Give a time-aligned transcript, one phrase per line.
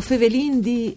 [0.00, 0.96] O Fevelin di...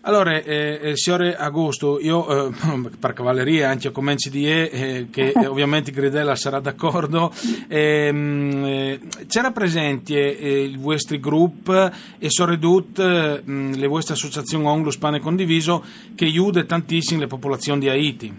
[0.03, 2.51] Allora, eh, eh, signore Agosto, io eh,
[2.99, 7.31] per cavalleria anche commenci di E, eh, che ovviamente Gridella sarà d'accordo,
[7.67, 14.97] ehm, eh, c'era presente eh, il vostro gruppo e sono ridotte le vostre associazioni Onglus
[14.97, 15.83] Pane Condiviso
[16.15, 18.33] che aiuta tantissimo le popolazioni di Haiti.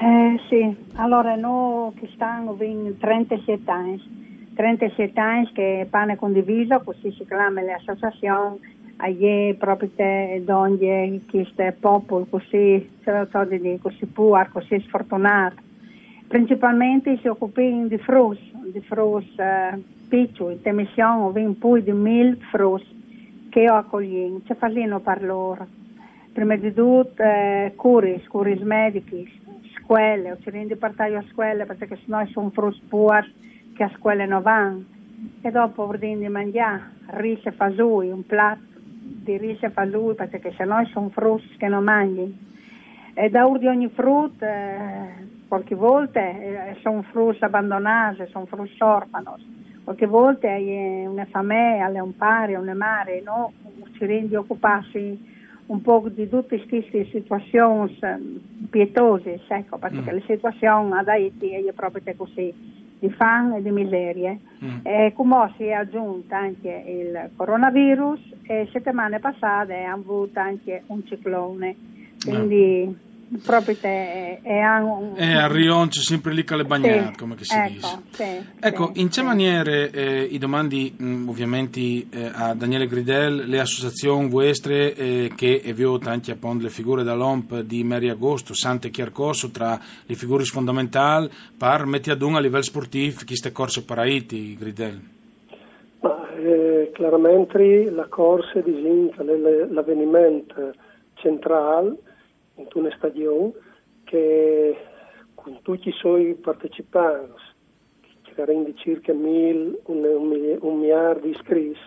[0.00, 7.12] Eh, sì, allora noi che stiamo in 37 anni, 37 anni che Pane Condiviso, così
[7.12, 7.74] si chiama le
[9.02, 12.88] aie proprio te donne questo popolo così,
[13.80, 15.56] così puro, così sfortunato.
[16.28, 18.38] Principalmente si occupano di frus,
[18.72, 22.82] di frus eh, piccoli, di missioni, in più di mille frus
[23.50, 25.66] che ho accogliamo, ci fanno per loro.
[26.32, 29.24] Prima di tutto eh, cure, cure mediche,
[29.76, 33.30] scuole, ci rendi partire a scuole perché sennò sono frus puri
[33.74, 34.84] che a scuole non vanno.
[35.42, 38.71] E dopo ordini di mangiare, riso e fasui, un piatto
[39.22, 42.50] di riso fa lui perché se no sono frutti che non mangi.
[43.14, 49.60] E da di ogni frutto, eh, qualche volta eh, sono frutti abbandonati, sono frutti orfani.
[49.84, 53.52] Qualche volta hai una famiglia, un pari, una mare, no?
[53.92, 55.30] ci rendi occuparsi
[55.66, 58.18] un po' di tutte queste situazioni eh,
[58.70, 60.14] pietose, ecco, perché mm.
[60.14, 64.38] le situazioni ad Haiti è proprio così di fame e di miserie.
[64.64, 64.78] Mm.
[64.84, 71.04] E come si è aggiunto anche il coronavirus e settimane passate hanno avuto anche un
[71.04, 71.74] ciclone.
[72.24, 75.14] Quindi no proprio te è un...
[75.16, 77.98] E a Rion c'è sempre lì che le bagnate, sì, come si ecco, dice.
[78.10, 82.86] Sì, ecco, sì, in che maniere eh, i domandi mh, mm, ovviamente eh, a Daniele
[82.86, 88.54] Gridel, le associazioni vostre eh, che evito anche appunto le figure dall'OMP di Mary Agosto,
[88.54, 93.84] Sante Chiarcorso tra le figure fondamentali per mettere ad un a livello sportivo queste corse
[93.84, 95.00] paraiti, Gridel?
[96.00, 100.74] Ma, eh, chiaramente la corsa disinca l'avvenimento
[101.14, 101.96] centrale
[102.56, 103.52] in una stagione
[104.04, 104.76] che
[105.34, 107.40] con tutti i suoi partecipanti,
[108.22, 111.78] che rende circa mil, un, un, un miliardo di iscritti,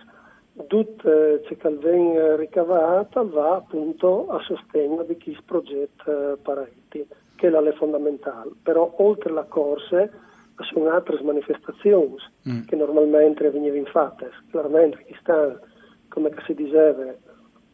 [0.67, 7.05] tutto ciò che viene ricavato va appunto a sostegno di questo progetto eh, Paraiti,
[7.35, 8.51] che è fondamentale.
[8.63, 12.15] Però oltre alla corsa ci sono altre manifestazioni
[12.49, 12.65] mm.
[12.65, 14.31] che normalmente venivano fatte.
[14.49, 15.59] Chiaramente qui sta,
[16.07, 17.13] come si diceva,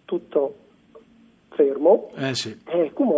[0.06, 0.56] tutto
[1.54, 2.58] fermo eh sì.
[2.66, 3.14] e come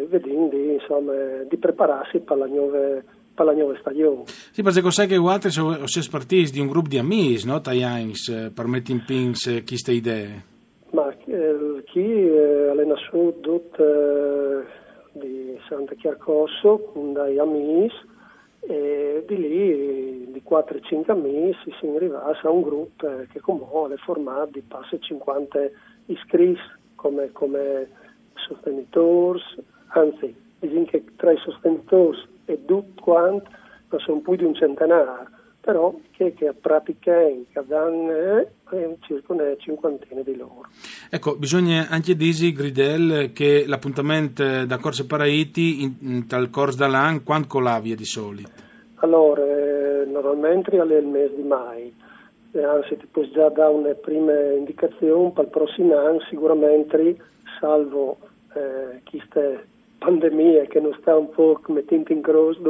[0.00, 1.12] eh, vedendo insomma,
[1.48, 3.02] di prepararsi per la nuova
[3.36, 4.22] per la nuova stagione.
[4.24, 5.76] Sì, perché sai che altri sono
[6.10, 7.60] partiti di un gruppo di amici, no?
[7.60, 10.44] Tajans, eh, per mettere in pins eh, queste idee.
[10.92, 14.64] Ma eh, chi eh, è nascuto eh,
[15.12, 18.14] di Santa Chiarcosso con dei amici
[18.60, 23.94] e di lì di 4-5 amici si è arrivati a un gruppo eh, che comunque
[23.94, 25.58] è formato di passe 50
[26.06, 26.60] iscritti
[26.96, 27.88] come, come
[28.34, 29.40] sostenitori,
[29.88, 33.48] anzi, diciamo che tra i sostenitori e tutti quanti
[33.98, 35.28] sono più di un centenario,
[35.60, 38.38] però che, che praticano, che danno
[38.70, 40.66] eh, circa una cinquantina di loro.
[41.10, 47.22] Ecco, bisogna anche dire, Gridel, che l'appuntamento da Corse Paraiti in, in tal corso dall'anno,
[47.22, 48.50] quando colavia di solito?
[48.96, 51.94] Allora, eh, normalmente è il mese di mai, eh,
[52.64, 57.16] anzi ti puoi già dare una prima indicazione per il prossimo anno, sicuramente,
[57.60, 58.18] salvo
[58.54, 59.66] eh, queste
[59.98, 62.60] pandemie che non sta un po' mettendo in croce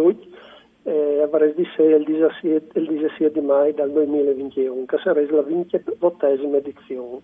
[0.87, 5.43] eh, avrei di sé il 17, il 17 di maggio del 2021, che sarebbe la
[5.43, 7.21] 28esima edizione.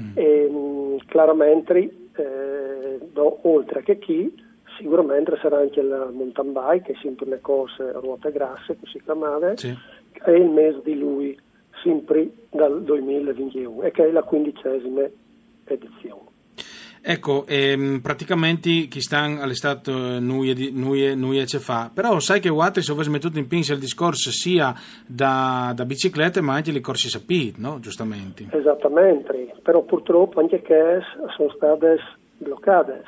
[0.00, 0.10] Mm.
[0.14, 4.32] E, mh, chiaramente, eh, do, oltre che chi,
[4.76, 9.00] sicuramente sarà anche il mountain bike, che è sempre le corse a ruote grasse, così
[9.02, 9.74] chiamate, sì.
[10.12, 11.38] è il mese di lui,
[11.82, 15.02] sempre dal 2021, e che è la quindicesima
[15.64, 16.36] edizione.
[17.00, 22.48] Ecco, ehm, praticamente chi stanno all'estate eh, noi, noi, noi ce fa, però sai che
[22.48, 24.74] Watri se avessi messo in pinza il discorso sia
[25.06, 27.78] da, da biciclette ma anche le corsi sapiti, no?
[27.80, 28.48] Giustamente.
[28.50, 30.98] Esattamente, però purtroppo anche che
[31.36, 31.98] sono state
[32.38, 33.04] bloccate,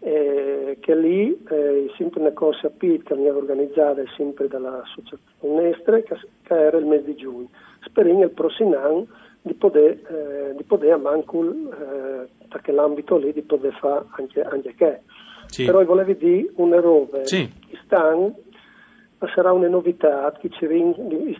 [0.00, 6.16] eh, che lì eh, sempre una corsa sapiti che veniva organizzata sempre dall'associazione Estre che,
[6.42, 7.48] che, era il mese di giugno.
[7.80, 9.06] Speriamo il prossimo anno
[9.42, 14.42] di poter, eh, di poter a Mancul eh, perché l'ambito lì di poter fare anche,
[14.42, 15.00] anche che.
[15.46, 15.64] Sì.
[15.64, 17.50] Però volevo dire una roba, sì.
[17.84, 18.36] stanno
[19.34, 20.66] sarà una novità che ci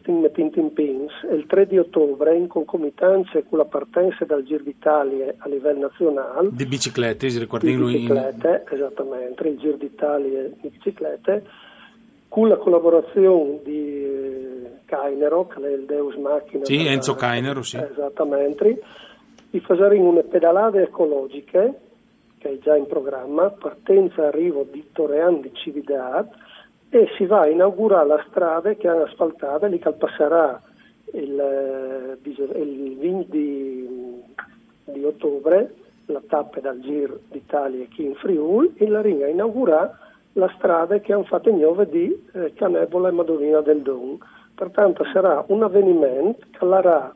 [0.01, 4.65] stiamo mettendo in pins il 3 di ottobre in concomitanza con la partenza dal Giro
[4.65, 8.75] d'Italia a livello nazionale di biciclette, si ricordi di biciclette, in...
[8.75, 11.45] esattamente, il Giro d'Italia di biciclette
[12.29, 17.79] con la collaborazione di eh, Cainero, che è il Deus Macchina sì, Enzo Cainero, sì.
[17.79, 18.81] esattamente
[19.51, 21.87] di fare una pedalate ecologiche
[22.39, 26.29] che è già in programma, partenza e arrivo di Torrean di Cividad
[26.91, 30.61] e si va a inaugurare la strada che hanno asfaltata, lì che passerà
[31.13, 34.23] il, eh, il 20 di,
[34.85, 35.75] di, ottobre
[36.07, 39.91] la tappa dal Giro d'Italia qui in Friuli e la ringa inaugurare
[40.39, 44.19] la strada che hanno fatto nuove di eh, Canebola e Madonnina del Don.
[44.55, 47.15] Pertanto sarà un avvenimento che larà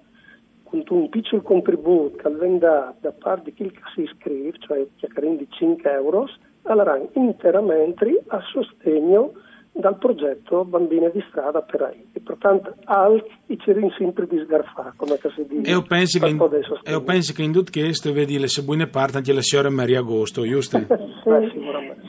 [0.64, 5.90] con un piccolo contributo che venga da parte di chi si iscrive, cioè di 5
[5.90, 6.28] euro,
[6.62, 9.32] allora interamente a sostegno
[9.72, 12.06] dal progetto Bambine di strada per AI.
[12.12, 15.70] E pertanto al i cerin sempre di sgarfare, come si dice.
[15.70, 16.38] E io penso che, in,
[16.84, 20.42] io penso che in tutto questo vedi le buone parti anche la signora Maria Agosto,
[20.46, 20.78] giusto?
[20.86, 20.86] sì,
[21.24, 21.61] Beh, sì,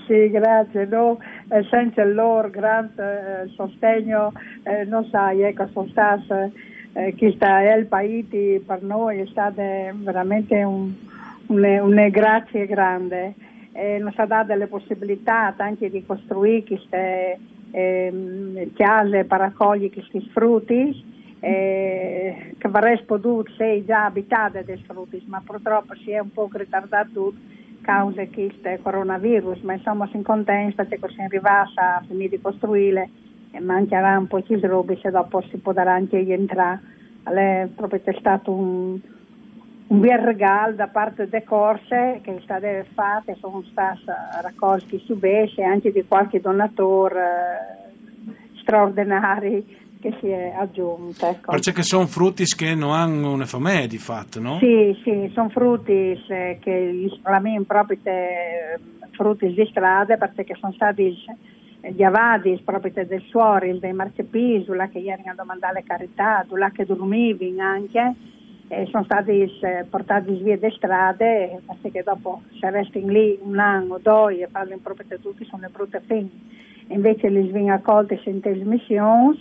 [0.08, 0.86] grazie.
[0.86, 1.20] No,
[1.50, 4.32] eh, senza il loro grande eh, sostegno,
[4.64, 6.50] eh, non sai, ecco, sono stata
[6.94, 9.64] eh, questa El Paiti per noi è stata
[9.94, 10.94] veramente un,
[11.48, 13.34] una, una grazia grande.
[13.72, 17.40] Eh, ci ha dato le possibilità anche di costruire queste
[17.72, 25.22] eh, case per raccogliere questi frutti eh, che avresti potuto essere già abitate dei frutti,
[25.28, 30.76] ma purtroppo si è un po' ritardato a causa questo coronavirus, ma insomma siamo contenti
[30.76, 33.10] perché siamo arrivati a finire di costruire
[33.52, 36.80] e mancherà un po' di robe se dopo si potrà anche entrare.
[37.24, 39.00] È proprio stato un,
[39.88, 45.62] un bel regalo da parte delle corse che state fatte, sono state raccolte su Besce
[45.62, 49.64] e anche di qualche donatore eh, straordinario
[50.04, 51.26] che si è aggiunto.
[51.26, 51.52] Ecco.
[51.52, 54.58] Perché sono frutti che non hanno una famiglia di fatto, no?
[54.60, 57.98] Sì, sì, sono frutti che la mia proprio
[59.12, 61.16] frutti di strada perché sono stati
[61.96, 67.58] gli avadi proprio del suori, dei marchepisula che ieri hanno domandato le carità, che dormivi
[67.60, 68.14] anche,
[68.90, 74.42] sono stati eh, portati via le strade perché dopo se resti lì un anno, due
[74.42, 76.30] e parli proprio tutti sono le brutte fine.
[76.88, 79.38] Invece li vengono accolti senza missioni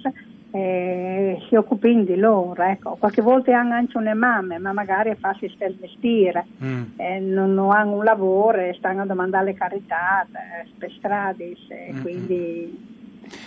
[0.52, 2.62] eh, si occupino di loro.
[2.62, 2.97] Ecco.
[2.99, 6.82] Qualche volta hanno anche una mamma, ma magari fa si il mestiere, mm.
[6.97, 11.56] eh, non, non, hanno un lavoro e stanno a domandare le carità eh, per strade,
[11.92, 12.00] mm.
[12.02, 12.90] quindi...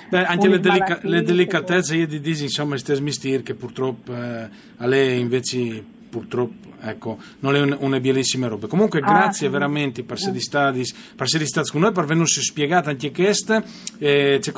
[0.09, 4.49] Beh, anche le, delica- le, delicatezze io di dire insomma questi mestieri che purtroppo eh,
[4.77, 5.83] a lei invece
[6.15, 8.67] purtroppo ecco, non è un, una bellissima roba.
[8.67, 10.83] Comunque, ah, grazie veramente per essere stati,
[11.15, 13.61] per essere stati con noi, per averci spiegato anche questo,
[13.97, 14.51] eh, ce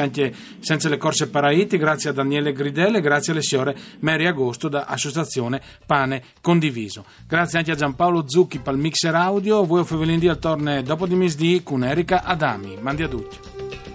[0.00, 4.86] anche senza le corse paraiti, grazie a Daniele Gridelle, grazie alle signore Mary Agosto da
[4.86, 7.04] Associazione Pane Condiviso.
[7.28, 11.06] Grazie anche a Giampaolo Zucchi per il mixer audio, voi Fevelin di al torne dopo
[11.06, 12.76] di misdì con Erika Adami.
[12.80, 13.87] Mandi a tutti.